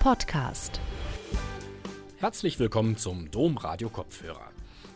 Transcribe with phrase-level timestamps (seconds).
[0.00, 0.80] Podcast.
[2.16, 4.50] Herzlich willkommen zum Domradio Kopfhörer.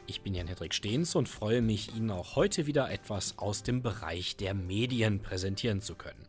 [0.06, 3.82] Ich bin Jan Hendrik Stehns und freue mich, Ihnen auch heute wieder etwas aus dem
[3.82, 6.26] Bereich der Medien präsentieren zu können.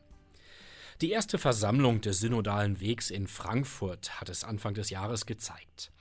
[1.00, 5.94] Die erste Versammlung des Synodalen Wegs in Frankfurt hat es Anfang des Jahres gezeigt.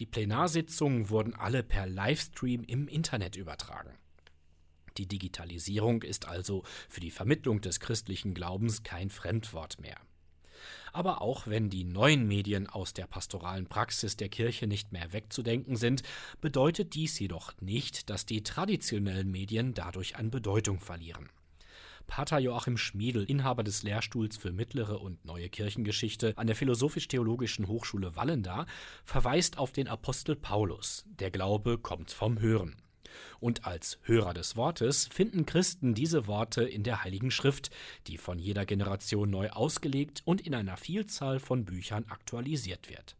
[0.00, 3.94] Die Plenarsitzungen wurden alle per Livestream im Internet übertragen.
[4.98, 9.98] Die Digitalisierung ist also für die Vermittlung des christlichen Glaubens kein Fremdwort mehr.
[10.96, 15.76] Aber auch wenn die neuen Medien aus der pastoralen Praxis der Kirche nicht mehr wegzudenken
[15.76, 16.02] sind,
[16.40, 21.28] bedeutet dies jedoch nicht, dass die traditionellen Medien dadurch an Bedeutung verlieren.
[22.06, 28.16] Pater Joachim Schmiedel, Inhaber des Lehrstuhls für mittlere und neue Kirchengeschichte an der Philosophisch-Theologischen Hochschule
[28.16, 28.64] Wallenda,
[29.04, 31.04] verweist auf den Apostel Paulus.
[31.20, 32.74] Der Glaube kommt vom Hören.
[33.40, 37.70] Und als Hörer des Wortes finden Christen diese Worte in der Heiligen Schrift,
[38.06, 43.16] die von jeder Generation neu ausgelegt und in einer Vielzahl von Büchern aktualisiert wird.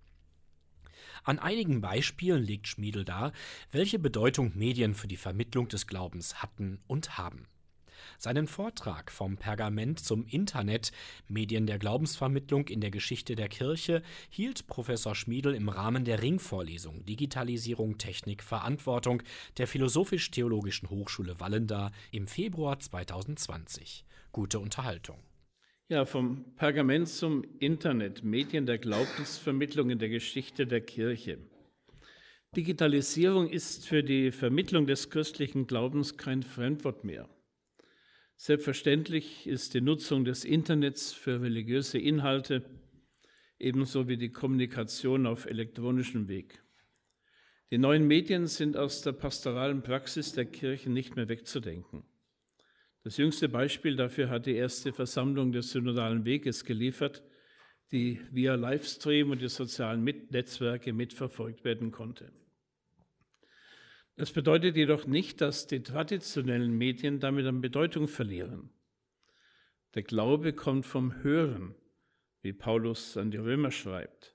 [1.24, 3.32] An einigen Beispielen legt Schmiedel dar,
[3.72, 7.48] welche Bedeutung Medien für die Vermittlung des Glaubens hatten und haben.
[8.18, 10.92] Seinen Vortrag vom Pergament zum Internet,
[11.28, 17.04] Medien der Glaubensvermittlung in der Geschichte der Kirche, hielt Professor Schmiedel im Rahmen der Ringvorlesung
[17.04, 19.22] Digitalisierung, Technik, Verantwortung
[19.58, 24.04] der Philosophisch-Theologischen Hochschule Wallenda im Februar 2020.
[24.32, 25.18] Gute Unterhaltung.
[25.88, 31.38] Ja, vom Pergament zum Internet, Medien der Glaubensvermittlung in der Geschichte der Kirche.
[32.56, 37.28] Digitalisierung ist für die Vermittlung des christlichen Glaubens kein Fremdwort mehr.
[38.36, 42.62] Selbstverständlich ist die Nutzung des Internets für religiöse Inhalte
[43.58, 46.62] ebenso wie die Kommunikation auf elektronischem Weg.
[47.70, 52.04] Die neuen Medien sind aus der pastoralen Praxis der Kirche nicht mehr wegzudenken.
[53.02, 57.22] Das jüngste Beispiel dafür hat die erste Versammlung des Synodalen Weges geliefert,
[57.90, 62.32] die via Livestream und die sozialen Netzwerke mitverfolgt werden konnte.
[64.16, 68.70] Das bedeutet jedoch nicht, dass die traditionellen Medien damit an Bedeutung verlieren.
[69.94, 71.74] Der Glaube kommt vom Hören,
[72.40, 74.34] wie Paulus an die Römer schreibt.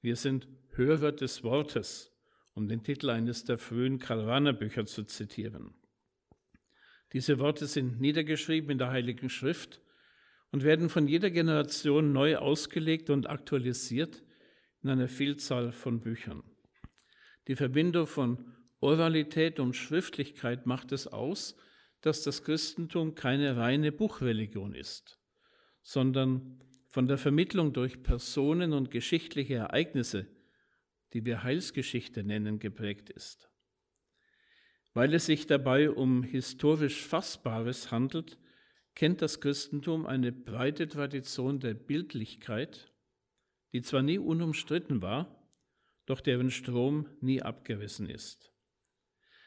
[0.00, 2.12] Wir sind Hörer des Wortes,
[2.54, 5.74] um den Titel eines der frühen Karawanerbücher zu zitieren.
[7.12, 9.80] Diese Worte sind niedergeschrieben in der Heiligen Schrift
[10.50, 14.24] und werden von jeder Generation neu ausgelegt und aktualisiert
[14.82, 16.42] in einer Vielzahl von Büchern.
[17.46, 21.56] Die Verbindung von Oralität und Schriftlichkeit macht es aus,
[22.02, 25.18] dass das Christentum keine reine Buchreligion ist,
[25.80, 30.26] sondern von der Vermittlung durch Personen und geschichtliche Ereignisse,
[31.14, 33.48] die wir Heilsgeschichte nennen, geprägt ist.
[34.92, 38.38] Weil es sich dabei um historisch Fassbares handelt,
[38.94, 42.92] kennt das Christentum eine breite Tradition der Bildlichkeit,
[43.72, 45.50] die zwar nie unumstritten war,
[46.04, 48.53] doch deren Strom nie abgerissen ist.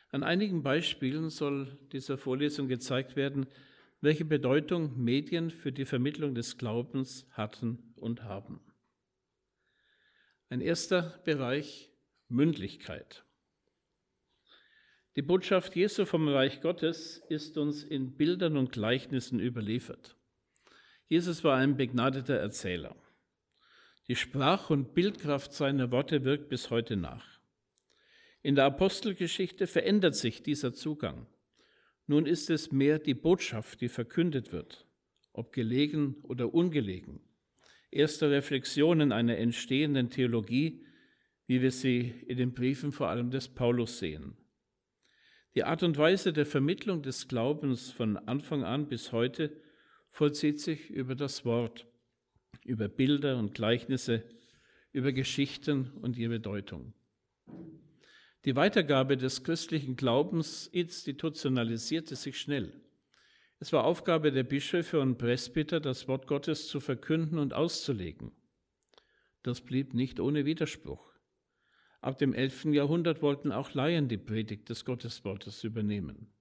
[0.09, 3.47] An einigen Beispielen soll dieser Vorlesung gezeigt werden,
[4.00, 8.62] welche Bedeutung Medien für die Vermittlung des Glaubens hatten und haben.
[10.50, 11.91] Ein erster Bereich
[12.29, 13.25] Mündlichkeit.
[15.16, 20.16] Die Botschaft Jesu vom Reich Gottes ist uns in Bildern und Gleichnissen überliefert.
[21.07, 22.95] Jesus war ein begnadeter Erzähler.
[24.07, 27.36] Die Sprach- und Bildkraft seiner Worte wirkt bis heute nach.
[28.47, 31.27] In der Apostelgeschichte verändert sich dieser Zugang.
[32.05, 34.87] Nun ist es mehr die Botschaft, die verkündet wird,
[35.33, 37.19] ob gelegen oder ungelegen.
[37.91, 40.85] Erste Reflexionen einer entstehenden Theologie,
[41.47, 44.37] wie wir sie in den Briefen vor allem des Paulus sehen.
[45.53, 49.61] Die Art und Weise der Vermittlung des Glaubens von Anfang an bis heute
[50.09, 51.85] vollzieht sich über das Wort,
[52.63, 54.23] über Bilder und Gleichnisse,
[54.93, 56.93] über Geschichten und ihre Bedeutung.
[58.45, 62.73] Die Weitergabe des christlichen Glaubens institutionalisierte sich schnell.
[63.59, 68.31] Es war Aufgabe der Bischöfe und Presbyter, das Wort Gottes zu verkünden und auszulegen.
[69.41, 71.12] Das blieb nicht ohne Widerspruch.
[72.01, 72.65] Ab dem 11.
[72.65, 76.31] Jahrhundert wollten auch Laien die Predigt des Gotteswortes übernehmen.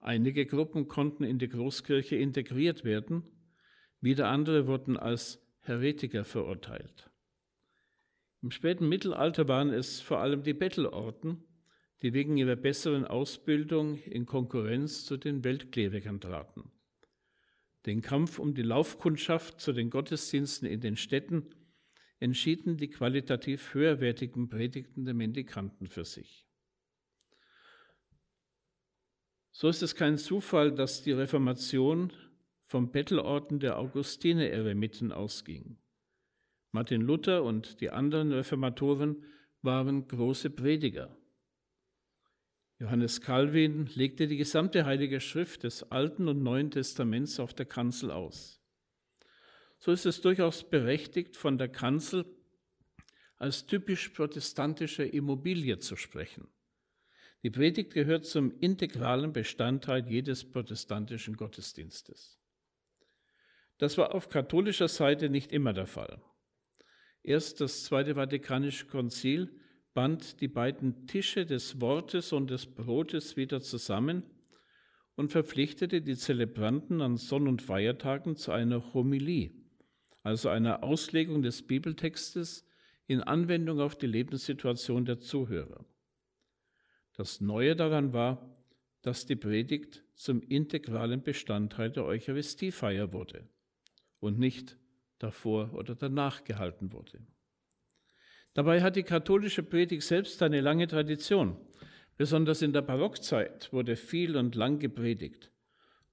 [0.00, 3.22] Einige Gruppen konnten in die Großkirche integriert werden,
[4.00, 7.10] wieder andere wurden als Heretiker verurteilt.
[8.42, 11.42] Im späten Mittelalter waren es vor allem die Bettelorten,
[12.02, 16.70] die wegen ihrer besseren Ausbildung in Konkurrenz zu den Weltklerikern traten.
[17.86, 21.50] Den Kampf um die Laufkundschaft zu den Gottesdiensten in den Städten
[22.18, 26.46] entschieden die qualitativ höherwertigen Predigten der Mendikanten für sich.
[29.52, 32.12] So ist es kein Zufall, dass die Reformation
[32.66, 35.78] vom Bettelorden der Augustiner-Eremiten ausging.
[36.76, 39.24] Martin Luther und die anderen Reformatoren
[39.62, 41.16] waren große Prediger.
[42.78, 48.10] Johannes Calvin legte die gesamte Heilige Schrift des Alten und Neuen Testaments auf der Kanzel
[48.10, 48.60] aus.
[49.78, 52.26] So ist es durchaus berechtigt, von der Kanzel
[53.38, 56.46] als typisch protestantische Immobilie zu sprechen.
[57.42, 62.38] Die Predigt gehört zum integralen Bestandteil jedes protestantischen Gottesdienstes.
[63.78, 66.20] Das war auf katholischer Seite nicht immer der Fall.
[67.26, 69.50] Erst das Zweite Vatikanische Konzil
[69.94, 74.22] band die beiden Tische des Wortes und des Brotes wieder zusammen
[75.16, 79.50] und verpflichtete die Zelebranten an Sonn- und Feiertagen zu einer Homilie,
[80.22, 82.64] also einer Auslegung des Bibeltextes
[83.08, 85.84] in Anwendung auf die Lebenssituation der Zuhörer.
[87.14, 88.56] Das Neue daran war,
[89.02, 93.48] dass die Predigt zum integralen Bestandteil der Eucharistiefeier wurde
[94.20, 94.78] und nicht
[95.18, 97.20] davor oder danach gehalten wurde.
[98.54, 101.56] Dabei hat die katholische Predigt selbst eine lange Tradition.
[102.16, 105.52] Besonders in der Barockzeit wurde viel und lang gepredigt,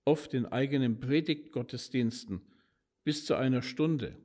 [0.04, 2.42] oft in eigenen Predigtgottesdiensten
[3.06, 4.18] bis zu einer Stunde,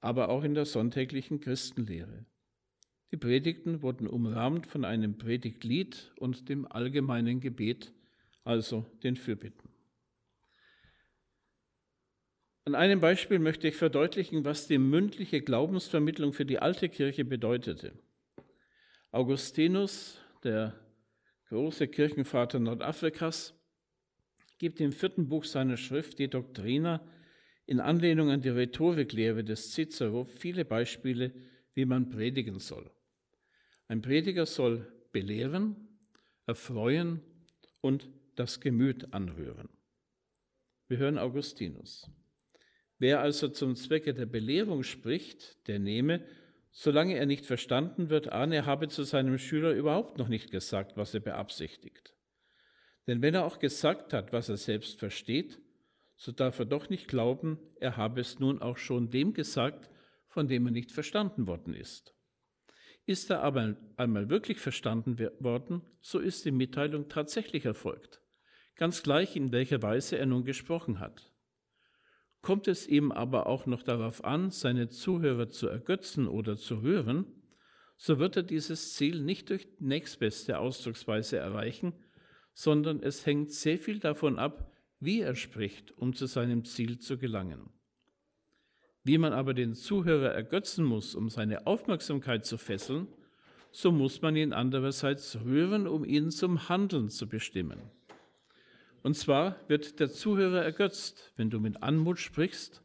[0.00, 2.24] aber auch in der sonntäglichen Christenlehre.
[3.10, 7.92] Die Predigten wurden umrahmt von einem Predigtlied und dem allgemeinen Gebet,
[8.44, 9.63] also den Fürbitten.
[12.66, 17.92] An einem Beispiel möchte ich verdeutlichen, was die mündliche Glaubensvermittlung für die alte Kirche bedeutete.
[19.10, 20.74] Augustinus, der
[21.48, 23.54] große Kirchenvater Nordafrikas,
[24.58, 27.06] gibt im vierten Buch seiner Schrift, die Doktrina,
[27.66, 31.34] in Anlehnung an die Rhetoriklehre des Cicero viele Beispiele,
[31.74, 32.90] wie man predigen soll.
[33.88, 35.98] Ein Prediger soll belehren,
[36.46, 37.20] erfreuen
[37.82, 39.68] und das Gemüt anrühren.
[40.88, 42.10] Wir hören Augustinus.
[42.98, 46.24] Wer also zum Zwecke der Belehrung spricht, der nehme,
[46.70, 50.96] solange er nicht verstanden wird, an, er habe zu seinem Schüler überhaupt noch nicht gesagt,
[50.96, 52.14] was er beabsichtigt.
[53.06, 55.60] Denn wenn er auch gesagt hat, was er selbst versteht,
[56.16, 59.90] so darf er doch nicht glauben, er habe es nun auch schon dem gesagt,
[60.28, 62.14] von dem er nicht verstanden worden ist.
[63.06, 68.22] Ist er aber einmal wirklich verstanden worden, so ist die Mitteilung tatsächlich erfolgt,
[68.76, 71.33] ganz gleich in welcher Weise er nun gesprochen hat.
[72.44, 77.24] Kommt es ihm aber auch noch darauf an, seine Zuhörer zu ergötzen oder zu rühren,
[77.96, 81.94] so wird er dieses Ziel nicht durch nächstbeste Ausdrucksweise erreichen,
[82.52, 84.70] sondern es hängt sehr viel davon ab,
[85.00, 87.70] wie er spricht, um zu seinem Ziel zu gelangen.
[89.04, 93.08] Wie man aber den Zuhörer ergötzen muss, um seine Aufmerksamkeit zu fesseln,
[93.72, 97.90] so muss man ihn andererseits rühren, um ihn zum Handeln zu bestimmen.
[99.04, 102.82] Und zwar wird der Zuhörer ergötzt, wenn du mit Anmut sprichst,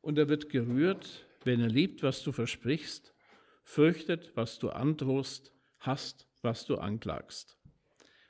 [0.00, 3.14] und er wird gerührt, wenn er liebt, was du versprichst,
[3.62, 7.58] fürchtet, was du androhst, hasst, was du anklagst.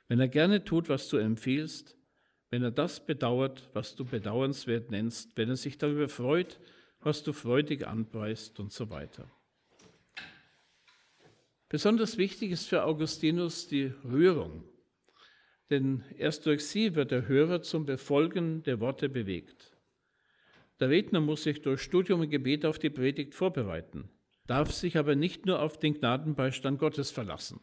[0.09, 1.97] Wenn er gerne tut, was du empfiehlst,
[2.49, 6.59] wenn er das bedauert, was du bedauernswert nennst, wenn er sich darüber freut,
[6.99, 9.31] was du freudig anpreist und so weiter.
[11.69, 14.65] Besonders wichtig ist für Augustinus die Rührung
[15.69, 19.71] denn erst durch sie wird der Hörer zum Befolgen der Worte bewegt.
[20.79, 24.09] Der Redner muss sich durch Studium und Gebet auf die Predigt vorbereiten,
[24.47, 27.61] darf sich aber nicht nur auf den Gnadenbeistand Gottes verlassen.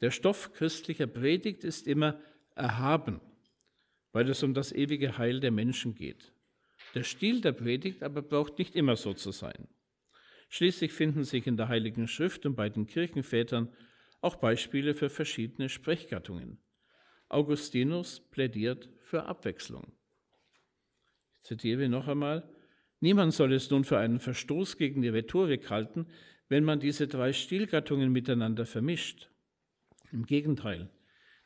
[0.00, 2.20] Der Stoff christlicher Predigt ist immer
[2.54, 3.20] erhaben,
[4.12, 6.32] weil es um das ewige Heil der Menschen geht.
[6.94, 9.68] Der Stil der Predigt aber braucht nicht immer so zu sein.
[10.48, 13.72] Schließlich finden sich in der Heiligen Schrift und bei den Kirchenvätern
[14.22, 16.58] auch Beispiele für verschiedene Sprechgattungen.
[17.28, 19.92] Augustinus plädiert für Abwechslung.
[21.34, 22.48] Ich zitiere noch einmal,
[23.00, 26.06] niemand soll es nun für einen Verstoß gegen die Rhetorik halten,
[26.48, 29.28] wenn man diese drei Stilgattungen miteinander vermischt.
[30.12, 30.90] Im Gegenteil,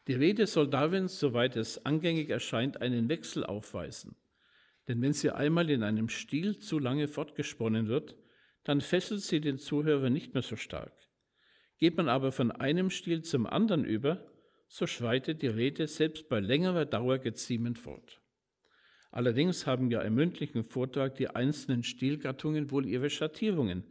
[0.06, 4.16] die Rede soll darin, soweit es angängig erscheint, einen Wechsel aufweisen.
[4.86, 8.16] Denn wenn sie einmal in einem Stil zu lange fortgesponnen wird,
[8.64, 10.92] dann fesselt sie den Zuhörer nicht mehr so stark.
[11.78, 14.26] Geht man aber von einem Stil zum anderen über,
[14.68, 18.20] so schreitet die Rede selbst bei längerer Dauer geziemend fort.
[19.10, 23.84] Allerdings haben ja im mündlichen Vortrag die einzelnen Stilgattungen wohl ihre Schattierungen,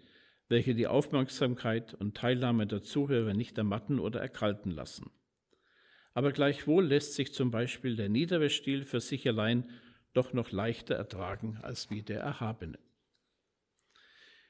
[0.50, 5.10] welche die Aufmerksamkeit und Teilnahme der Zuhörer nicht ermatten oder erkalten lassen.
[6.13, 9.70] Aber gleichwohl lässt sich zum Beispiel der niedere Stil für sich allein
[10.13, 12.80] doch noch leichter ertragen als wie der erhabene.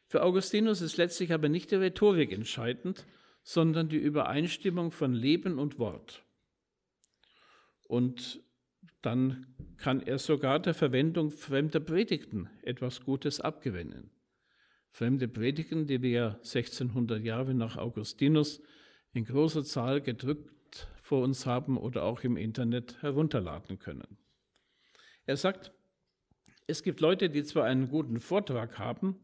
[0.07, 3.05] Für Augustinus ist letztlich aber nicht die Rhetorik entscheidend,
[3.45, 6.25] sondern die Übereinstimmung von Leben und Wort.
[7.87, 8.41] Und
[9.03, 14.09] dann kann er sogar der Verwendung fremder Predigten etwas Gutes abgewinnen.
[14.89, 18.63] Fremde Predigen, die wir 1600 Jahre nach Augustinus
[19.13, 24.17] in großer Zahl gedrückt vor uns haben oder auch im Internet herunterladen können.
[25.27, 25.71] Er sagt,
[26.65, 29.19] es gibt Leute, die zwar einen guten Vortrag haben,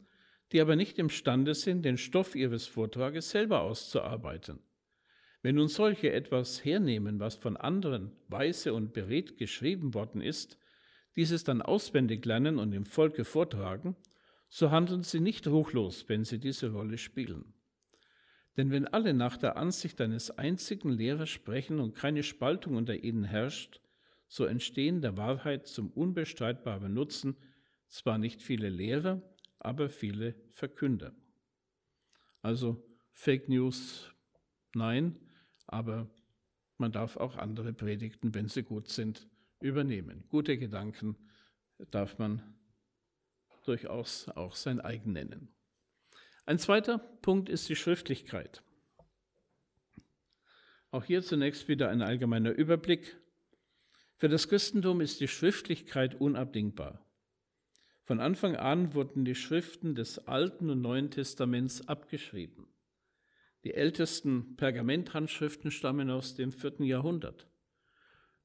[0.51, 4.59] die aber nicht imstande sind, den Stoff ihres Vortrages selber auszuarbeiten.
[5.41, 10.57] Wenn nun solche etwas hernehmen, was von anderen weise und beredt geschrieben worden ist,
[11.15, 13.95] dieses dann auswendig lernen und im Volke vortragen,
[14.49, 17.53] so handeln sie nicht ruchlos, wenn sie diese Rolle spielen.
[18.57, 23.23] Denn wenn alle nach der Ansicht eines einzigen Lehrers sprechen und keine Spaltung unter ihnen
[23.23, 23.79] herrscht,
[24.27, 27.37] so entstehen der Wahrheit zum unbestreitbaren Nutzen
[27.87, 29.21] zwar nicht viele Lehrer,
[29.61, 31.13] aber viele Verkünder.
[32.41, 34.11] Also Fake News,
[34.73, 35.19] nein,
[35.67, 36.09] aber
[36.77, 39.27] man darf auch andere Predigten, wenn sie gut sind,
[39.59, 40.25] übernehmen.
[40.29, 41.15] Gute Gedanken
[41.91, 42.41] darf man
[43.65, 45.53] durchaus auch sein eigen nennen.
[46.45, 48.63] Ein zweiter Punkt ist die Schriftlichkeit.
[50.89, 53.15] Auch hier zunächst wieder ein allgemeiner Überblick.
[54.17, 57.05] Für das Christentum ist die Schriftlichkeit unabdingbar.
[58.03, 62.67] Von Anfang an wurden die Schriften des Alten und Neuen Testaments abgeschrieben.
[63.63, 67.47] Die ältesten Pergamenthandschriften stammen aus dem vierten Jahrhundert.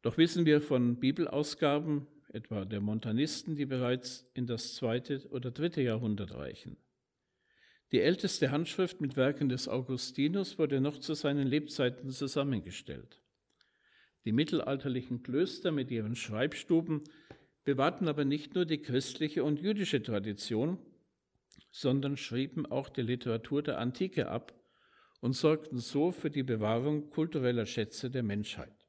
[0.03, 5.81] Doch wissen wir von Bibelausgaben, etwa der Montanisten, die bereits in das zweite oder dritte
[5.81, 6.77] Jahrhundert reichen.
[7.93, 13.23] Die älteste Handschrift mit Werken des Augustinus wurde noch zu seinen Lebzeiten zusammengestellt.
[14.25, 17.05] Die mittelalterlichen Klöster mit ihren Schreibstuben
[17.67, 20.79] bewahrten aber nicht nur die christliche und jüdische Tradition,
[21.73, 24.55] sondern schrieben auch die Literatur der Antike ab
[25.21, 28.87] und sorgten so für die Bewahrung kultureller Schätze der Menschheit.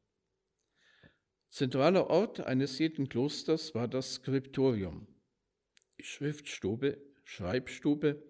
[1.50, 5.08] Zentraler Ort eines jeden Klosters war das Skriptorium,
[5.98, 8.22] die Schriftstube, Schreibstube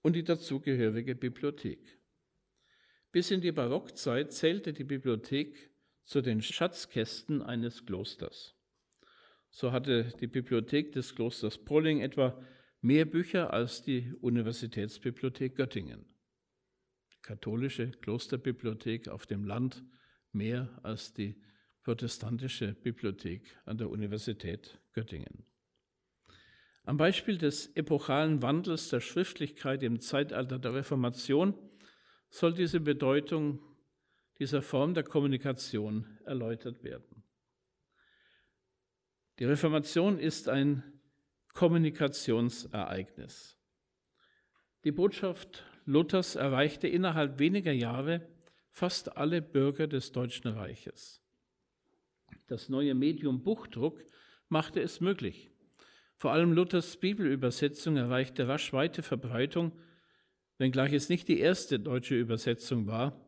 [0.00, 2.00] und die dazugehörige Bibliothek.
[3.12, 5.70] Bis in die Barockzeit zählte die Bibliothek
[6.04, 8.56] zu den Schatzkästen eines Klosters.
[9.50, 12.40] So hatte die Bibliothek des Klosters Polling etwa
[12.80, 16.10] mehr Bücher als die Universitätsbibliothek Göttingen
[17.22, 19.84] katholische Klosterbibliothek auf dem Land
[20.32, 21.40] mehr als die
[21.82, 25.44] protestantische Bibliothek an der Universität Göttingen.
[26.84, 31.54] Am Beispiel des epochalen Wandels der Schriftlichkeit im Zeitalter der Reformation
[32.30, 33.60] soll diese Bedeutung
[34.38, 37.22] dieser Form der Kommunikation erläutert werden.
[39.40, 40.82] Die Reformation ist ein
[41.54, 43.56] Kommunikationsereignis.
[44.84, 48.28] Die Botschaft Luthers erreichte innerhalb weniger Jahre
[48.70, 51.22] fast alle Bürger des Deutschen Reiches.
[52.48, 54.04] Das neue Medium Buchdruck
[54.50, 55.50] machte es möglich.
[56.18, 59.72] Vor allem Luthers Bibelübersetzung erreichte rasch weite Verbreitung,
[60.58, 63.18] wenngleich es nicht die erste deutsche Übersetzung war.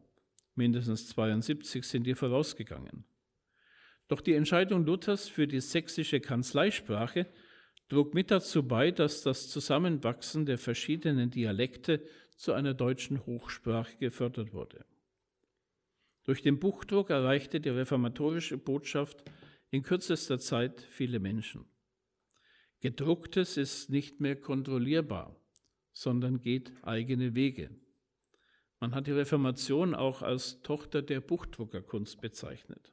[0.56, 3.06] Mindestens 72 sind ihr vorausgegangen.
[4.12, 7.26] Doch die Entscheidung Luthers für die sächsische Kanzleisprache
[7.88, 12.04] trug mit dazu bei, dass das Zusammenwachsen der verschiedenen Dialekte
[12.36, 14.84] zu einer deutschen Hochsprache gefördert wurde.
[16.24, 19.24] Durch den Buchdruck erreichte die reformatorische Botschaft
[19.70, 21.64] in kürzester Zeit viele Menschen.
[22.80, 25.34] Gedrucktes ist nicht mehr kontrollierbar,
[25.94, 27.70] sondern geht eigene Wege.
[28.78, 32.92] Man hat die Reformation auch als Tochter der Buchdruckerkunst bezeichnet.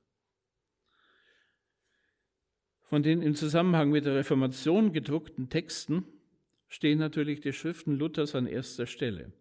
[2.89, 6.05] Von den im Zusammenhang mit der Reformation gedruckten Texten
[6.67, 9.31] stehen natürlich die Schriften Luthers an erster Stelle.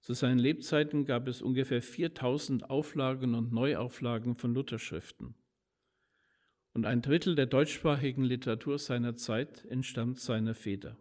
[0.00, 5.34] Zu seinen Lebzeiten gab es ungefähr 4000 Auflagen und Neuauflagen von Lutherschriften.
[6.72, 10.96] Und ein Drittel der deutschsprachigen Literatur seiner Zeit entstammt seiner Feder.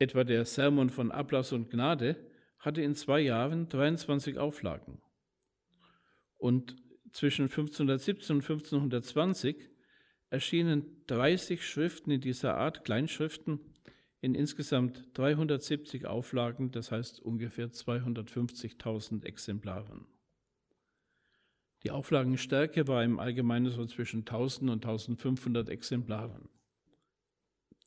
[0.00, 2.16] Etwa der Sermon von Ablass und Gnade
[2.58, 5.00] hatte in zwei Jahren 23 Auflagen.
[6.38, 6.74] Und
[7.12, 9.70] zwischen 1517 und 1520
[10.30, 13.60] erschienen 30 Schriften in dieser Art, Kleinschriften,
[14.20, 20.06] in insgesamt 370 Auflagen, das heißt ungefähr 250.000 Exemplaren.
[21.84, 26.48] Die Auflagenstärke war im Allgemeinen so zwischen 1000 und 1500 Exemplaren.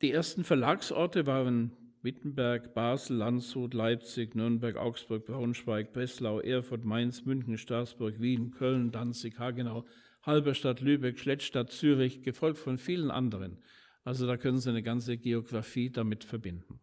[0.02, 7.58] Die ersten Verlagsorte waren Wittenberg, Basel, Landshut, Leipzig, Nürnberg, Augsburg, Braunschweig, Breslau, Erfurt, Mainz, München,
[7.58, 9.86] Straßburg, Wien, Köln, Danzig, Hagenau,
[10.24, 13.58] Halberstadt, Lübeck, Schlettstadt, Zürich, gefolgt von vielen anderen.
[14.04, 16.80] Also da können Sie eine ganze Geografie damit verbinden.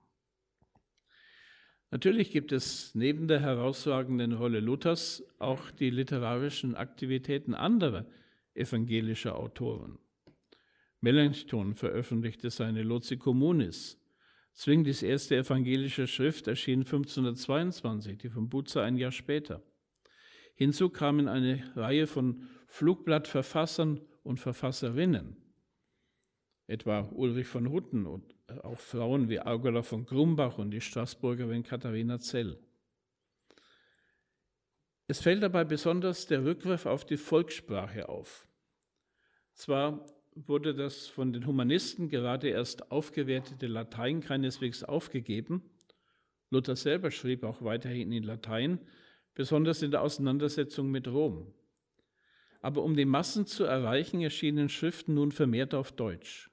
[1.90, 8.06] Natürlich gibt es neben der herausragenden Rolle Luthers auch die literarischen Aktivitäten anderer
[8.54, 9.98] evangelischer Autoren.
[11.00, 13.98] Melanchthon veröffentlichte seine Loci Communis.
[14.59, 19.62] Zwinglis erste evangelische Schrift erschien 1522, die von Butzer ein Jahr später.
[20.57, 25.37] Hinzu kamen eine Reihe von Flugblattverfassern und Verfasserinnen,
[26.67, 28.35] etwa Ulrich von Hutten und
[28.65, 32.59] auch Frauen wie Augula von Grumbach und die Straßburgerin Katharina Zell.
[35.07, 38.49] Es fällt dabei besonders der Rückgriff auf die Volkssprache auf.
[39.55, 40.05] Zwar
[40.47, 45.62] wurde das von den Humanisten gerade erst aufgewertete Latein keineswegs aufgegeben,
[46.50, 48.78] Luther selber schrieb auch weiterhin in Latein,
[49.35, 51.52] besonders in der Auseinandersetzung mit Rom.
[52.61, 56.50] Aber um die Massen zu erreichen, erschienen Schriften nun vermehrt auf Deutsch.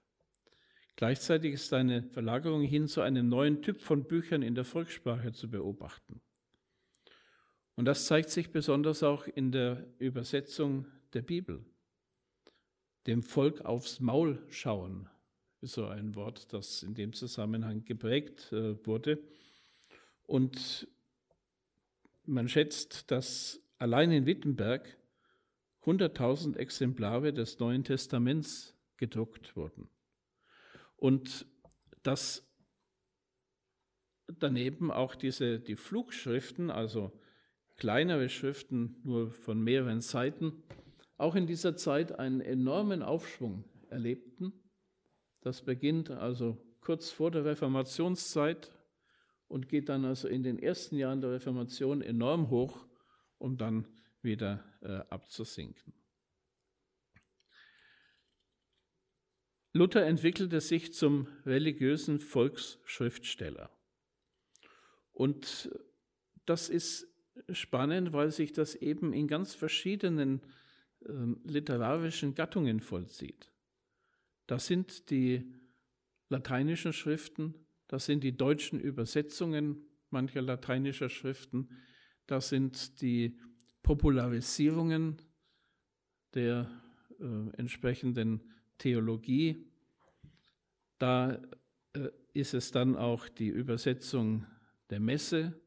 [0.97, 5.49] Gleichzeitig ist eine Verlagerung hin zu einem neuen Typ von Büchern in der Volkssprache zu
[5.49, 6.21] beobachten.
[7.75, 11.65] Und das zeigt sich besonders auch in der Übersetzung der Bibel.
[13.07, 15.09] Dem Volk aufs Maul schauen
[15.61, 19.19] ist so ein Wort, das in dem Zusammenhang geprägt äh, wurde.
[20.25, 20.87] Und
[22.25, 24.97] man schätzt, dass allein in Wittenberg
[25.83, 29.89] 100.000 Exemplare des Neuen Testaments gedruckt wurden.
[30.97, 31.45] Und
[32.01, 32.47] dass
[34.27, 37.11] daneben auch diese, die Flugschriften, also
[37.75, 40.63] kleinere Schriften nur von mehreren Seiten,
[41.17, 44.53] auch in dieser Zeit einen enormen Aufschwung erlebten.
[45.41, 48.71] Das beginnt also kurz vor der Reformationszeit
[49.47, 52.85] und geht dann also in den ersten Jahren der Reformation enorm hoch,
[53.37, 53.87] um dann
[54.21, 55.93] wieder äh, abzusinken.
[59.73, 63.69] Luther entwickelte sich zum religiösen Volksschriftsteller.
[65.11, 65.69] Und
[66.45, 67.07] das ist
[67.49, 70.41] spannend, weil sich das eben in ganz verschiedenen
[71.43, 73.51] literarischen Gattungen vollzieht.
[74.47, 75.53] Das sind die
[76.29, 77.53] lateinischen Schriften,
[77.87, 81.69] das sind die deutschen Übersetzungen mancher lateinischer Schriften,
[82.27, 83.37] das sind die
[83.83, 85.17] Popularisierungen
[86.33, 86.69] der
[87.19, 88.41] äh, entsprechenden
[88.77, 89.71] Theologie.
[90.97, 91.41] Da
[91.93, 94.45] äh, ist es dann auch die Übersetzung
[94.89, 95.59] der Messe.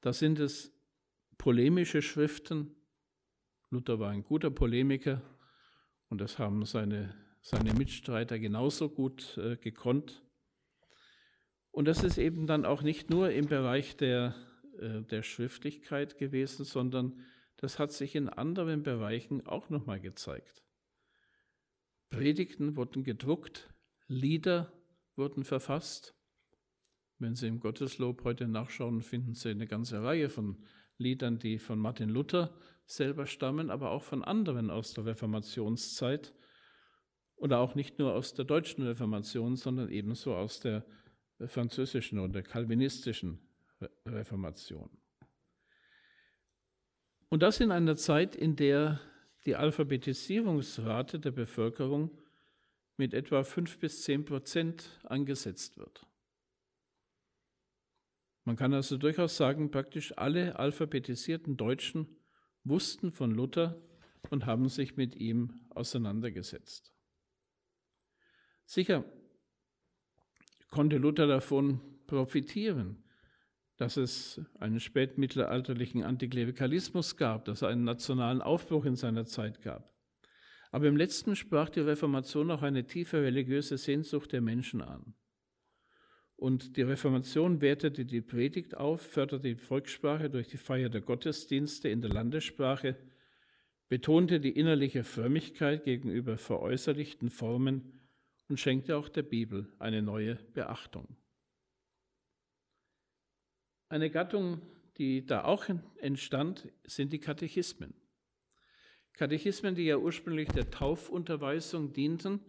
[0.00, 0.72] Da sind es
[1.38, 2.76] polemische Schriften.
[3.70, 5.22] Luther war ein guter Polemiker
[6.08, 10.24] und das haben seine, seine Mitstreiter genauso gut äh, gekonnt.
[11.70, 14.34] Und das ist eben dann auch nicht nur im Bereich der,
[14.80, 17.20] äh, der Schriftlichkeit gewesen, sondern
[17.58, 20.64] das hat sich in anderen Bereichen auch nochmal gezeigt.
[22.08, 23.72] Predigten wurden gedruckt,
[24.08, 24.72] Lieder
[25.14, 26.16] wurden verfasst.
[27.18, 31.78] Wenn Sie im Gotteslob heute nachschauen, finden Sie eine ganze Reihe von Liedern, die von
[31.78, 32.52] Martin Luther
[32.90, 36.34] selber stammen, aber auch von anderen aus der Reformationszeit
[37.36, 40.84] oder auch nicht nur aus der deutschen Reformation, sondern ebenso aus der
[41.46, 43.40] französischen oder kalvinistischen
[44.04, 44.90] Reformation.
[47.30, 49.00] Und das in einer Zeit, in der
[49.46, 52.10] die Alphabetisierungsrate der Bevölkerung
[52.96, 56.06] mit etwa 5 bis 10 Prozent angesetzt wird.
[58.44, 62.19] Man kann also durchaus sagen, praktisch alle alphabetisierten Deutschen
[62.64, 63.80] wussten von Luther
[64.30, 66.92] und haben sich mit ihm auseinandergesetzt.
[68.66, 69.04] Sicher
[70.70, 73.02] konnte Luther davon profitieren,
[73.76, 79.90] dass es einen spätmittelalterlichen Antiklerikalismus gab, dass es einen nationalen Aufbruch in seiner Zeit gab.
[80.70, 85.14] Aber im letzten sprach die Reformation auch eine tiefe religiöse Sehnsucht der Menschen an.
[86.40, 91.90] Und die Reformation wertete die Predigt auf, förderte die Volkssprache durch die Feier der Gottesdienste
[91.90, 92.96] in der Landessprache,
[93.90, 98.00] betonte die innerliche Frömmigkeit gegenüber veräußerlichten Formen
[98.48, 101.14] und schenkte auch der Bibel eine neue Beachtung.
[103.90, 104.62] Eine Gattung,
[104.96, 105.66] die da auch
[105.98, 107.92] entstand, sind die Katechismen.
[109.12, 112.40] Katechismen, die ja ursprünglich der Taufunterweisung dienten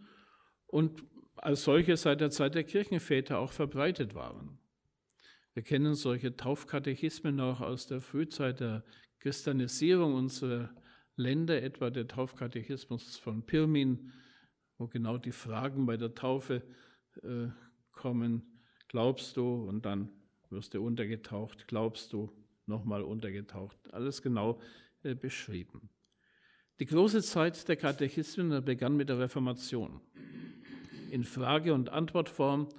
[0.66, 1.04] und
[1.42, 4.58] als solche seit der Zeit der Kirchenväter auch verbreitet waren.
[5.54, 8.84] Wir kennen solche Taufkatechismen auch aus der Frühzeit der
[9.18, 10.70] Christianisierung unserer
[11.16, 14.12] Länder, etwa der Taufkatechismus von Pirmin,
[14.78, 16.62] wo genau die Fragen bei der Taufe
[17.22, 17.48] äh,
[17.90, 20.10] kommen, glaubst du und dann
[20.48, 22.32] wirst du untergetaucht, glaubst du,
[22.66, 23.92] nochmal untergetaucht.
[23.92, 24.60] Alles genau
[25.02, 25.90] äh, beschrieben.
[26.78, 30.00] Die große Zeit der Katechismen begann mit der Reformation.
[31.12, 32.70] In Frage- und Antwortform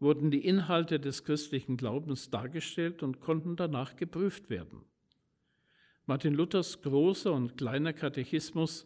[0.00, 4.82] wurden die Inhalte des christlichen Glaubens dargestellt und konnten danach geprüft werden.
[6.04, 8.84] Martin Luthers großer und kleiner Katechismus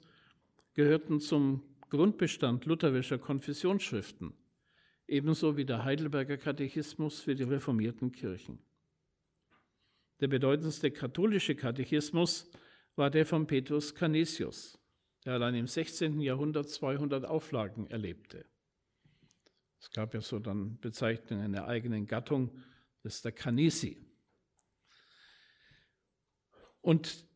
[0.75, 4.35] gehörten zum Grundbestand lutherischer Konfessionsschriften.
[5.09, 8.59] ebenso wie der Heidelberger Katechismus für die reformierten Kirchen.
[10.21, 12.51] Der bedeutendste katholische Katechismus
[12.97, 14.79] war der von Petrus Canisius,
[15.25, 16.21] der allein im 16.
[16.21, 18.45] Jahrhundert 200 Auflagen erlebte.
[19.83, 22.57] Es gab ja so dann Bezeichnungen einer eigenen Gattung,
[23.03, 24.07] das ist der Canisi.
[26.81, 27.27] Und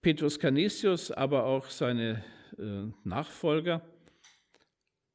[0.00, 2.24] Petrus Canisius, aber auch seine
[2.56, 3.86] äh, Nachfolger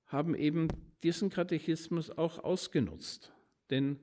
[0.05, 0.67] haben eben
[1.01, 3.33] diesen Katechismus auch ausgenutzt.
[3.71, 3.99] Denn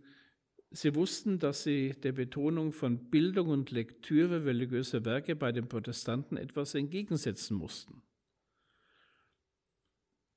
[0.70, 6.36] sie wussten, dass sie der Betonung von Bildung und Lektüre religiöser Werke bei den Protestanten
[6.36, 8.02] etwas entgegensetzen mussten.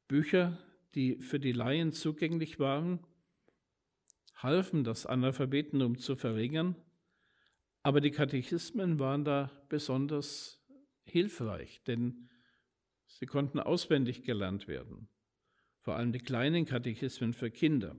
[0.08, 0.60] Bücher,
[0.96, 3.00] die für die Laien zugänglich waren,
[4.36, 6.76] halfen das Analphabetentum zu verringern,
[7.84, 10.64] aber die Katechismen waren da besonders
[11.04, 12.30] hilfreich, denn
[13.08, 15.10] sie konnten auswendig gelernt werden
[15.82, 17.96] vor allem die kleinen Katechismen für Kinder.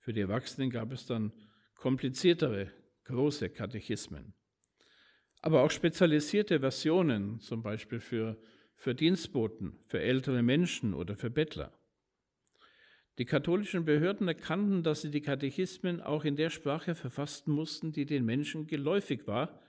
[0.00, 1.32] Für die Erwachsenen gab es dann
[1.74, 2.70] kompliziertere,
[3.04, 4.34] große Katechismen.
[5.40, 8.40] Aber auch spezialisierte Versionen, zum Beispiel für,
[8.76, 11.72] für Dienstboten, für ältere Menschen oder für Bettler.
[13.18, 18.06] Die katholischen Behörden erkannten, dass sie die Katechismen auch in der Sprache verfassen mussten, die
[18.06, 19.60] den Menschen geläufig war,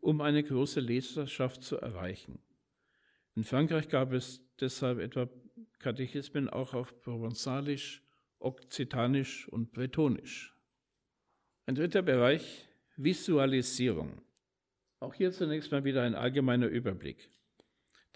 [0.00, 2.38] um eine große Leserschaft zu erreichen.
[3.34, 5.28] In Frankreich gab es deshalb etwa
[5.78, 8.02] Katechismen auch auf Provenzalisch,
[8.38, 10.54] Okzitanisch und Bretonisch.
[11.66, 14.22] Ein dritter Bereich, Visualisierung.
[15.00, 17.28] Auch hier zunächst mal wieder ein allgemeiner Überblick.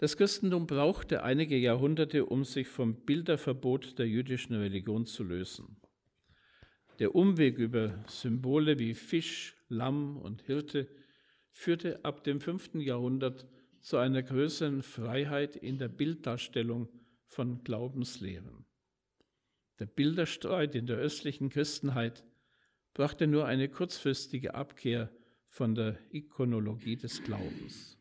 [0.03, 5.77] Das Christentum brauchte einige Jahrhunderte, um sich vom Bilderverbot der jüdischen Religion zu lösen.
[6.99, 10.89] Der Umweg über Symbole wie Fisch, Lamm und Hirte
[11.51, 12.75] führte ab dem 5.
[12.81, 13.47] Jahrhundert
[13.79, 16.89] zu einer größeren Freiheit in der Bilddarstellung
[17.23, 18.65] von Glaubenslehren.
[19.79, 22.25] Der Bilderstreit in der östlichen Christenheit
[22.93, 25.09] brachte nur eine kurzfristige Abkehr
[25.47, 27.92] von der Ikonologie des Glaubens.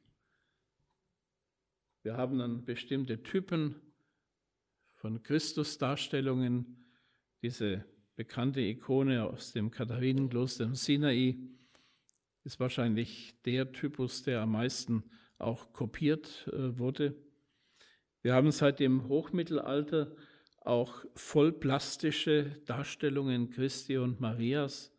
[2.05, 3.77] Wir haben dann bestimmte Typen
[4.95, 6.85] von Christusdarstellungen,
[7.43, 7.85] diese
[8.17, 11.39] bekannte Ikone aus dem Katharinenkloster im Sinai
[12.43, 15.05] ist wahrscheinlich der Typus, der am meisten
[15.39, 17.15] auch kopiert äh, wurde.
[18.23, 20.17] Wir haben seit dem Hochmittelalter
[20.61, 24.93] auch vollplastische Darstellungen Christi und Marias,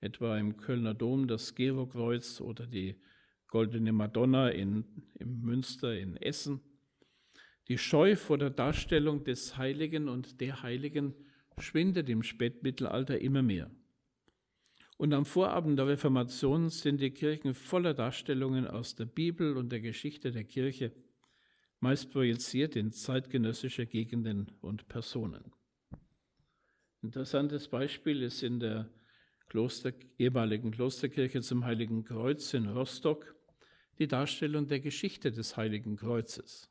[0.00, 3.00] etwa im Kölner Dom das Gerokreuz oder die
[3.52, 4.86] Goldene Madonna in,
[5.18, 6.62] im Münster in Essen.
[7.68, 11.14] Die Scheu vor der Darstellung des Heiligen und der Heiligen
[11.58, 13.70] schwindet im Spätmittelalter immer mehr.
[14.96, 19.82] Und am Vorabend der Reformation sind die Kirchen voller Darstellungen aus der Bibel und der
[19.82, 20.94] Geschichte der Kirche
[21.78, 25.52] meist projiziert in zeitgenössische Gegenden und Personen.
[27.02, 28.88] Interessantes Beispiel ist in der
[29.48, 33.36] Kloster, ehemaligen Klosterkirche zum Heiligen Kreuz in Rostock
[33.98, 36.70] die Darstellung der Geschichte des Heiligen Kreuzes.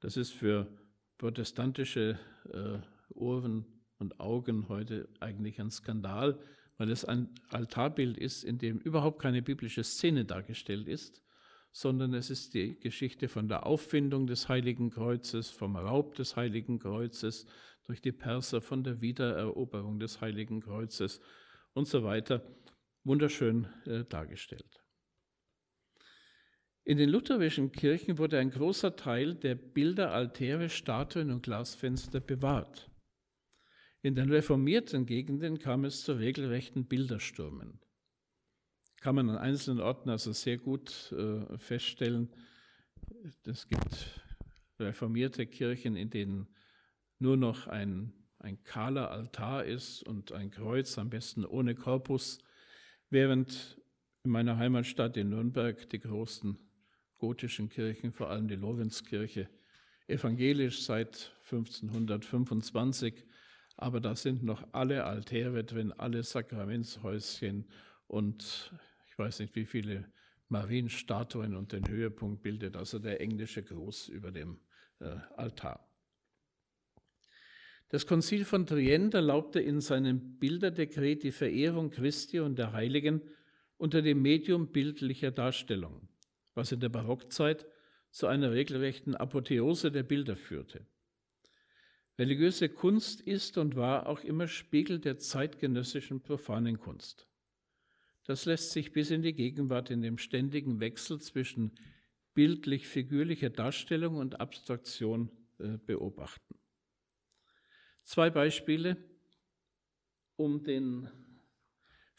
[0.00, 0.68] Das ist für
[1.18, 2.18] protestantische
[2.52, 2.78] äh,
[3.14, 3.66] Ohren
[3.98, 6.38] und Augen heute eigentlich ein Skandal,
[6.76, 11.22] weil es ein Altarbild ist, in dem überhaupt keine biblische Szene dargestellt ist,
[11.72, 16.78] sondern es ist die Geschichte von der Auffindung des Heiligen Kreuzes, vom Raub des Heiligen
[16.78, 17.46] Kreuzes
[17.84, 21.20] durch die Perser, von der Wiedereroberung des Heiligen Kreuzes
[21.72, 22.42] und so weiter.
[23.02, 24.87] Wunderschön äh, dargestellt.
[26.88, 32.90] In den lutherischen Kirchen wurde ein großer Teil der Bilder, Altäre, Statuen und Glasfenster bewahrt.
[34.00, 37.78] In den reformierten Gegenden kam es zu regelrechten Bilderstürmen
[39.00, 42.28] kann man an einzelnen Orten also sehr gut äh, feststellen.
[43.44, 44.22] Es gibt
[44.78, 46.48] reformierte Kirchen, in denen
[47.18, 52.38] nur noch ein, ein kahler Altar ist und ein Kreuz, am besten ohne Korpus,
[53.10, 53.80] während
[54.24, 56.58] in meiner Heimatstadt in Nürnberg die großen
[57.18, 59.48] gotischen Kirchen, vor allem die Lorenzkirche,
[60.06, 63.24] evangelisch seit 1525,
[63.76, 67.66] aber da sind noch alle Altäre drin, alle Sakramentshäuschen
[68.06, 68.72] und
[69.10, 70.10] ich weiß nicht, wie viele
[70.48, 74.58] Marienstatuen und den Höhepunkt bildet also der englische Gruß über dem
[75.00, 75.84] äh, Altar.
[77.90, 83.22] Das Konzil von Trient erlaubte in seinem Bilderdekret die Verehrung Christi und der Heiligen
[83.78, 86.07] unter dem Medium bildlicher Darstellung,
[86.58, 87.66] was in der Barockzeit
[88.10, 90.84] zu einer regelrechten Apotheose der Bilder führte.
[92.18, 97.28] Religiöse Kunst ist und war auch immer Spiegel der zeitgenössischen profanen Kunst.
[98.24, 101.78] Das lässt sich bis in die Gegenwart in dem ständigen Wechsel zwischen
[102.34, 106.56] bildlich-figürlicher Darstellung und Abstraktion äh, beobachten.
[108.02, 108.96] Zwei Beispiele,
[110.34, 111.08] um den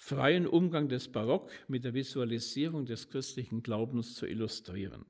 [0.02, 5.06] freien Umgang des Barock mit der Visualisierung des christlichen Glaubens zu illustrieren.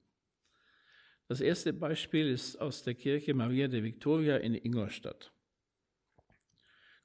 [1.28, 5.32] Das erste Beispiel ist aus der Kirche Maria de Victoria in Ingolstadt.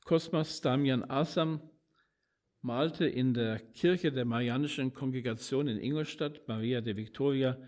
[0.02, 1.60] Kosmas Damian Asam
[2.62, 7.58] malte in der Kirche der Marianischen Kongregation in Ingolstadt, Maria de Victoria,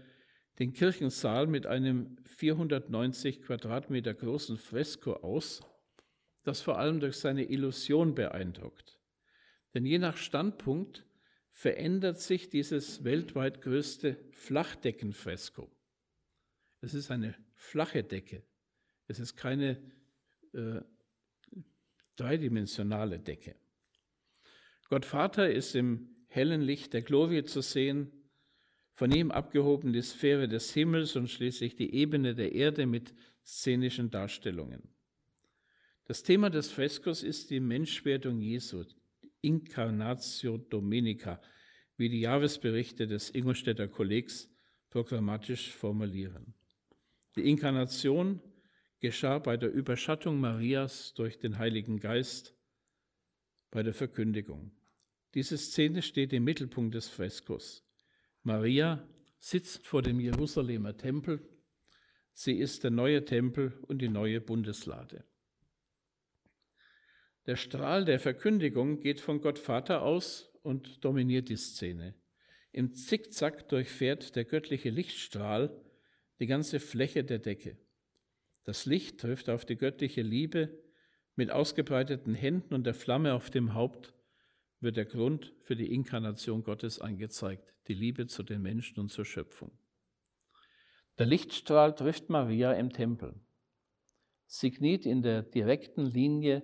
[0.58, 5.60] den Kirchensaal mit einem 490 Quadratmeter großen Fresko aus,
[6.42, 8.95] das vor allem durch seine Illusion beeindruckt.
[9.76, 11.04] Denn je nach Standpunkt
[11.50, 15.70] verändert sich dieses weltweit größte Flachdeckenfresko.
[16.80, 18.42] Es ist eine flache Decke.
[19.06, 19.78] Es ist keine
[20.54, 20.80] äh,
[22.16, 23.54] dreidimensionale Decke.
[24.88, 28.10] Gott Vater ist im hellen Licht der Glorie zu sehen,
[28.94, 33.12] von ihm abgehoben die Sphäre des Himmels und schließlich die Ebene der Erde mit
[33.44, 34.88] szenischen Darstellungen.
[36.06, 38.82] Das Thema des Freskos ist die Menschwerdung Jesu,
[39.46, 41.40] Incarnatio Dominica,
[41.96, 44.50] wie die Jahresberichte des Ingolstädter Kollegs
[44.90, 46.54] programmatisch formulieren.
[47.36, 48.40] Die Inkarnation
[48.98, 52.56] geschah bei der Überschattung Marias durch den Heiligen Geist,
[53.70, 54.72] bei der Verkündigung.
[55.34, 57.84] Diese Szene steht im Mittelpunkt des Freskos.
[58.42, 59.06] Maria
[59.38, 61.46] sitzt vor dem Jerusalemer Tempel.
[62.32, 65.24] Sie ist der neue Tempel und die neue Bundeslade.
[67.46, 72.14] Der Strahl der Verkündigung geht von Gott Vater aus und dominiert die Szene.
[72.72, 75.80] Im Zickzack durchfährt der göttliche Lichtstrahl
[76.40, 77.78] die ganze Fläche der Decke.
[78.64, 80.76] Das Licht trifft auf die göttliche Liebe
[81.36, 84.12] mit ausgebreiteten Händen und der Flamme auf dem Haupt
[84.80, 89.24] wird der Grund für die Inkarnation Gottes angezeigt, die Liebe zu den Menschen und zur
[89.24, 89.70] Schöpfung.
[91.18, 93.40] Der Lichtstrahl trifft Maria im Tempel.
[94.46, 96.62] Sie kniet in der direkten Linie,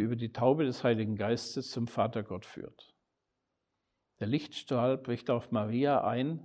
[0.00, 2.94] die über die Taube des Heiligen Geistes zum Vater Gott führt.
[4.18, 6.42] Der Lichtstrahl bricht auf Maria ein,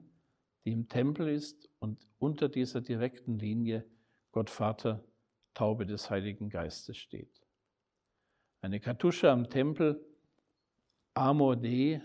[0.65, 3.85] die im Tempel ist und unter dieser direkten Linie
[4.33, 5.05] Gott Vater,
[5.53, 7.31] Taube des Heiligen Geistes steht.
[8.59, 10.05] Eine Kartusche am Tempel
[11.13, 12.01] Amor Dei,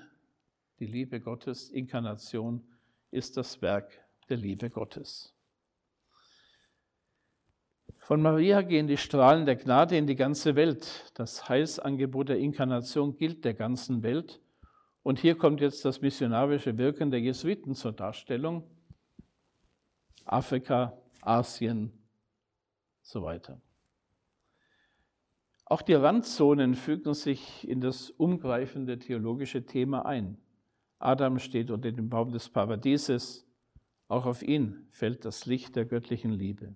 [0.79, 2.65] die Liebe Gottes, Inkarnation,
[3.11, 3.91] ist das Werk
[4.29, 5.35] der Liebe Gottes.
[8.01, 11.13] Von Maria gehen die Strahlen der Gnade in die ganze Welt.
[11.15, 14.41] Das Heilsangebot der Inkarnation gilt der ganzen Welt.
[15.03, 18.65] Und hier kommt jetzt das missionarische Wirken der Jesuiten zur Darstellung.
[20.25, 21.93] Afrika, Asien,
[23.03, 23.61] so weiter.
[25.67, 30.39] Auch die Randzonen fügen sich in das umgreifende theologische Thema ein.
[30.99, 33.47] Adam steht unter dem Baum des Paradieses.
[34.09, 36.75] Auch auf ihn fällt das Licht der göttlichen Liebe.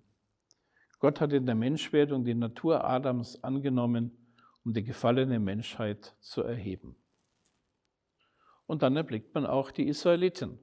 [1.04, 4.16] Gott hat in der Menschwerdung die Natur Adams angenommen,
[4.64, 6.96] um die gefallene Menschheit zu erheben.
[8.64, 10.58] Und dann erblickt man auch die Israeliten,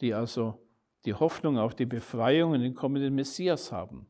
[0.00, 0.64] die also
[1.04, 4.06] die Hoffnung auf die Befreiung in den kommenden Messias haben.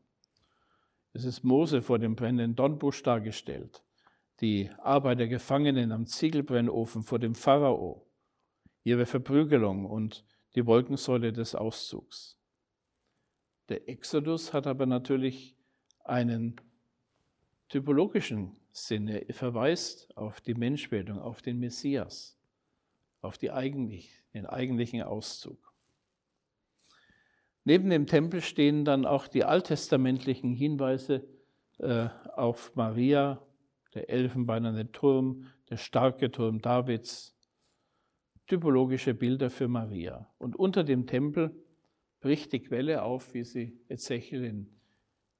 [1.13, 3.81] Es ist Mose vor dem brennenden Dornbusch dargestellt,
[4.41, 8.05] die Arbeit der Gefangenen am Ziegelbrennofen vor dem Pharao,
[8.83, 12.38] ihre Verprügelung und die Wolkensäule des Auszugs.
[13.69, 15.55] Der Exodus hat aber natürlich
[16.03, 16.55] einen
[17.69, 19.07] typologischen Sinn.
[19.07, 22.35] Er verweist auf die Menschwerdung, auf den Messias,
[23.21, 25.71] auf die eigentlich, den eigentlichen Auszug.
[27.63, 31.27] Neben dem Tempel stehen dann auch die alttestamentlichen Hinweise
[31.77, 33.45] äh, auf Maria,
[33.93, 37.35] der elfenbeinerne Turm, der starke Turm Davids,
[38.47, 40.27] typologische Bilder für Maria.
[40.39, 41.55] Und unter dem Tempel
[42.19, 44.79] bricht die Quelle auf, wie sie Ezechiel in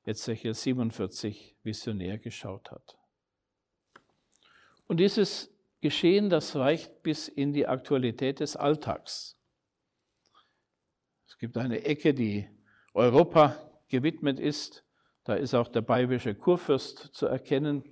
[0.05, 2.97] Ezechiel 47 visionär geschaut hat.
[4.87, 9.39] Und dieses Geschehen, das reicht bis in die Aktualität des Alltags
[11.39, 12.47] gibt eine Ecke, die
[12.93, 13.55] Europa
[13.87, 14.85] gewidmet ist.
[15.23, 17.83] Da ist auch der bayerische Kurfürst zu erkennen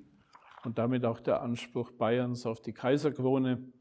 [0.63, 3.71] und damit auch der Anspruch Bayerns auf die Kaiserkrone,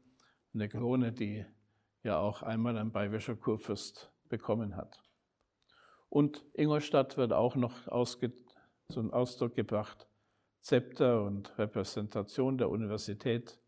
[0.53, 1.45] eine Krone, die
[2.03, 5.01] ja auch einmal ein bayerischer Kurfürst bekommen hat.
[6.09, 7.87] Und Ingolstadt wird auch noch
[8.89, 10.07] zum Ausdruck gebracht.
[10.61, 13.59] Zepter und Repräsentation der Universität,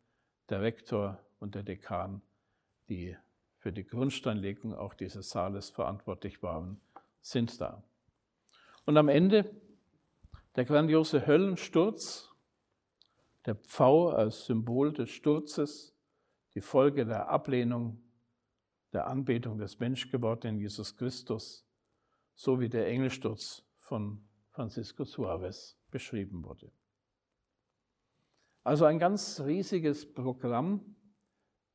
[0.50, 2.22] der Rektor und der Dekan,
[2.90, 3.16] die
[3.58, 6.80] für die Grundsteinlegung auch dieses Saales verantwortlich waren,
[7.22, 7.84] sind da.
[8.86, 9.50] Und am Ende
[10.56, 12.34] der grandiose Höllensturz,
[13.46, 15.96] der Pfau als Symbol des Sturzes,
[16.56, 18.02] die Folge der Ablehnung,
[18.94, 21.66] der Anbetung des Menschgewordenen Jesus Christus,
[22.36, 26.72] sowie der Engelsturz von, Francisco Suarez beschrieben wurde.
[28.64, 30.96] Also ein ganz riesiges Programm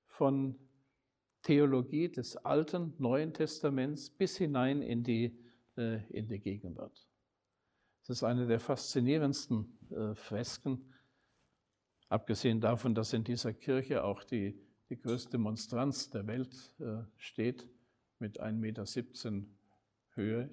[0.06, 0.58] von
[1.42, 5.38] Theologie des Alten, Neuen Testaments bis hinein in die,
[5.76, 7.08] äh, in die Gegenwart.
[8.00, 10.92] Das ist eine der faszinierendsten äh, Fresken,
[12.08, 17.68] abgesehen davon, dass in dieser Kirche auch die, die größte Monstranz der Welt äh, steht,
[18.18, 18.84] mit 1,17 Meter
[20.14, 20.50] Höhe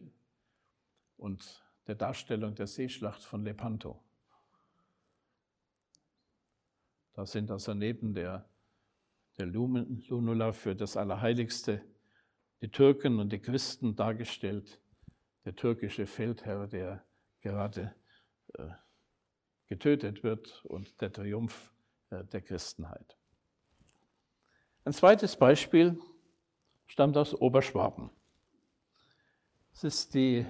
[1.18, 4.04] und der Darstellung der Seeschlacht von Lepanto.
[7.14, 8.50] Da sind also neben der,
[9.38, 11.84] der Lunula für das Allerheiligste
[12.62, 14.82] die Türken und die Christen dargestellt,
[15.46, 17.06] der türkische Feldherr, der
[17.42, 17.96] gerade
[18.54, 18.70] äh,
[19.68, 21.74] getötet wird und der Triumph
[22.12, 23.18] äh, der Christenheit.
[24.84, 26.00] Ein zweites Beispiel
[26.88, 28.10] stammt aus Oberschwaben.
[29.74, 30.46] Es ist die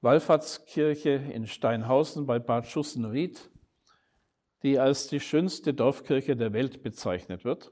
[0.00, 3.50] Wallfahrtskirche in Steinhausen bei Bad Schussenried
[4.62, 7.70] die als die schönste Dorfkirche der Welt bezeichnet wird.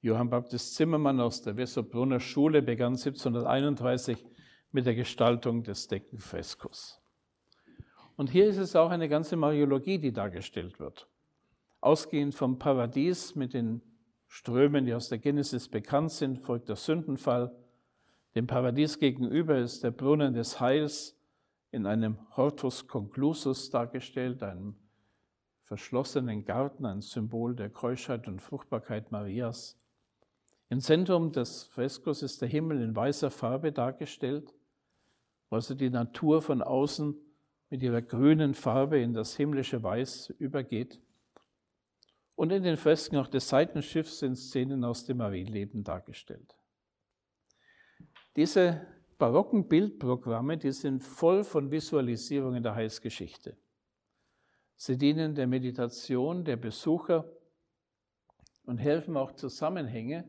[0.00, 4.24] Johann Baptist Zimmermann aus der Wessobrunner Schule begann 1731
[4.72, 7.00] mit der Gestaltung des Deckenfreskos.
[8.16, 11.08] Und hier ist es auch eine ganze Mariologie, die dargestellt wird.
[11.86, 13.80] Ausgehend vom Paradies mit den
[14.26, 17.56] Strömen, die aus der Genesis bekannt sind, folgt der Sündenfall.
[18.34, 21.16] Dem Paradies gegenüber ist der Brunnen des Heils
[21.70, 24.74] in einem Hortus conclusus dargestellt, einem
[25.62, 29.78] verschlossenen Garten, ein Symbol der Keuschheit und Fruchtbarkeit Marias.
[30.68, 34.52] Im Zentrum des Freskos ist der Himmel in weißer Farbe dargestellt,
[35.50, 37.14] wo also die Natur von außen
[37.70, 41.00] mit ihrer grünen Farbe in das himmlische Weiß übergeht.
[42.36, 46.54] Und in den Fresken auch des Seitenschiffs sind Szenen aus dem Marienleben dargestellt.
[48.36, 48.86] Diese
[49.18, 53.56] barocken Bildprogramme, die sind voll von Visualisierungen der Heilsgeschichte.
[54.76, 57.32] Sie dienen der Meditation der Besucher
[58.64, 60.28] und helfen auch Zusammenhänge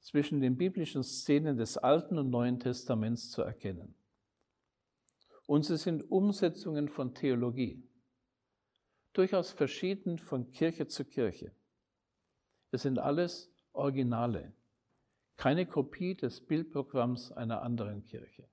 [0.00, 3.94] zwischen den biblischen Szenen des Alten und Neuen Testaments zu erkennen.
[5.46, 7.86] Und sie sind Umsetzungen von Theologie,
[9.14, 11.54] durchaus verschieden von Kirche zu Kirche.
[12.70, 14.52] Es sind alles Originale,
[15.36, 18.48] keine Kopie des Bildprogramms einer anderen Kirche.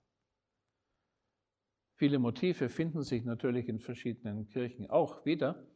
[1.95, 5.67] Viele Motive finden sich natürlich in verschiedenen Kirchen auch wieder,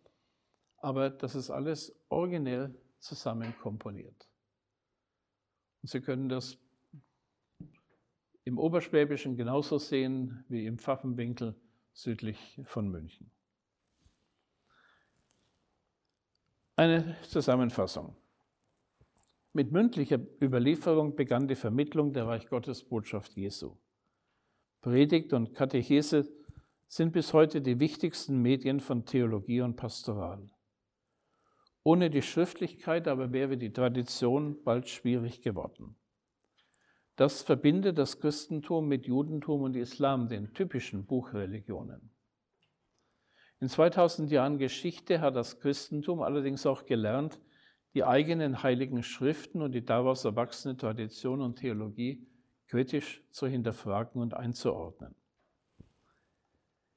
[0.78, 4.28] aber das ist alles originell zusammen komponiert.
[5.82, 6.58] Und Sie können das
[8.44, 11.56] im Oberschwäbischen genauso sehen wie im Pfaffenwinkel
[11.94, 13.35] südlich von München.
[16.78, 18.18] Eine Zusammenfassung.
[19.54, 23.78] Mit mündlicher Überlieferung begann die Vermittlung der Reich Gottes Botschaft Jesu.
[24.82, 26.30] Predigt und Katechese
[26.90, 30.50] sind bis heute die wichtigsten Medien von Theologie und Pastoral.
[31.84, 35.96] Ohne die Schriftlichkeit aber wäre die Tradition bald schwierig geworden.
[37.16, 42.15] Das verbindet das Christentum mit Judentum und Islam, den typischen Buchreligionen.
[43.66, 47.40] In 2000 Jahren Geschichte hat das Christentum allerdings auch gelernt,
[47.96, 52.28] die eigenen heiligen Schriften und die daraus erwachsene Tradition und Theologie
[52.68, 55.16] kritisch zu hinterfragen und einzuordnen.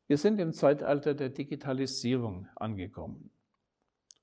[0.09, 3.31] Wir sind im Zeitalter der Digitalisierung angekommen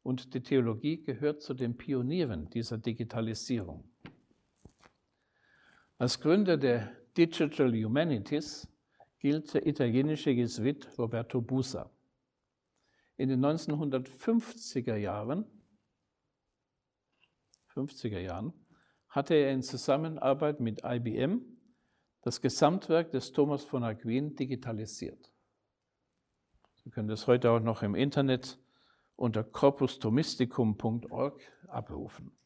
[0.03, 3.89] und die Theologie gehört zu den Pionieren dieser Digitalisierung.
[5.97, 8.67] Als Gründer der Digital Humanities
[9.17, 11.89] gilt der italienische Jesuit Roberto Busa.
[13.17, 15.45] In den 1950er Jahren,
[17.73, 18.53] 50er Jahren
[19.07, 21.41] hatte er in Zusammenarbeit mit IBM
[22.21, 25.31] das Gesamtwerk des Thomas von Aquin digitalisiert.
[26.83, 28.59] Sie können das heute auch noch im Internet
[29.15, 32.37] unter corpustomysticum.org abrufen.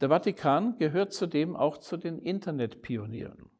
[0.00, 3.50] Der Vatikan gehört zudem auch zu den Internetpionieren.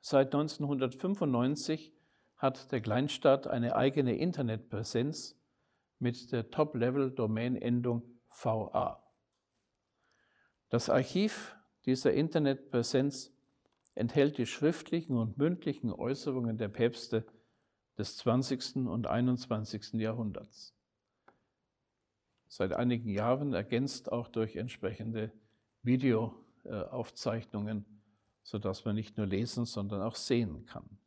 [0.00, 1.94] Seit 1995
[2.42, 5.38] hat der Kleinstaat eine eigene Internetpräsenz
[6.00, 9.00] mit der Top-Level-Domain-Endung VA.
[10.68, 13.32] Das Archiv dieser Internetpräsenz
[13.94, 17.24] enthält die schriftlichen und mündlichen Äußerungen der Päpste
[17.96, 18.88] des 20.
[18.88, 20.00] und 21.
[20.00, 20.74] Jahrhunderts.
[22.48, 25.30] Seit einigen Jahren ergänzt auch durch entsprechende
[25.82, 27.84] Videoaufzeichnungen,
[28.42, 30.98] sodass man nicht nur lesen, sondern auch sehen kann.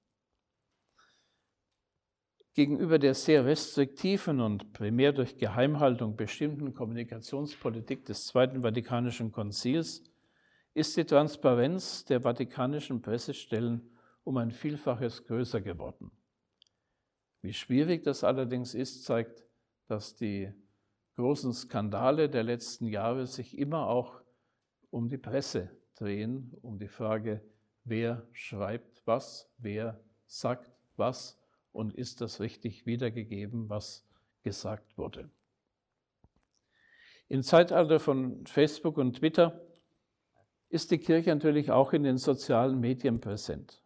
[2.56, 10.02] Gegenüber der sehr restriktiven und primär durch Geheimhaltung bestimmten Kommunikationspolitik des Zweiten Vatikanischen Konzils
[10.74, 13.82] ist die Transparenz der vatikanischen Pressestellen
[14.24, 16.12] um ein Vielfaches größer geworden.
[17.42, 19.46] Wie schwierig das allerdings ist, zeigt,
[19.88, 20.50] dass die
[21.18, 24.22] großen Skandale der letzten Jahre sich immer auch
[24.92, 27.42] um die Presse drehen, um die Frage,
[27.84, 31.38] wer schreibt was, wer sagt was
[31.76, 34.08] und ist das richtig wiedergegeben, was
[34.44, 35.30] gesagt wurde.
[37.28, 39.62] Im Zeitalter von Facebook und Twitter
[40.70, 43.82] ist die Kirche natürlich auch in den sozialen Medien präsent.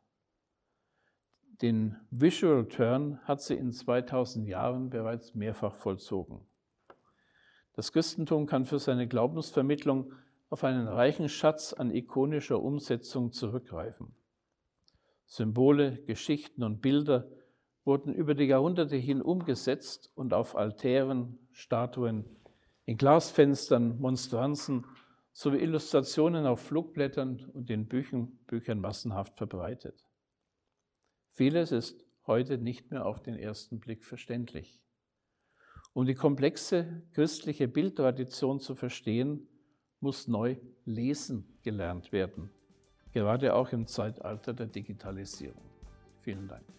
[1.61, 6.41] Den Visual Turn hat sie in 2000 Jahren bereits mehrfach vollzogen.
[7.73, 10.13] Das Christentum kann für seine Glaubensvermittlung
[10.49, 14.15] auf einen reichen Schatz an ikonischer Umsetzung zurückgreifen.
[15.25, 17.29] Symbole, Geschichten und Bilder
[17.86, 22.25] wurden über die Jahrhunderte hin umgesetzt und auf Altären, Statuen,
[22.86, 24.86] in Glasfenstern, Monstranzen
[25.32, 30.05] sowie Illustrationen auf Flugblättern und in Büchern, Büchern massenhaft verbreitet.
[31.30, 34.82] Vieles ist heute nicht mehr auf den ersten Blick verständlich.
[35.93, 39.47] Um die komplexe christliche Bildtradition zu verstehen,
[39.99, 42.49] muss neu lesen gelernt werden,
[43.11, 45.61] gerade auch im Zeitalter der Digitalisierung.
[46.21, 46.78] Vielen Dank.